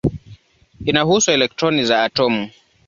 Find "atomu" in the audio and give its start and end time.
2.03-2.47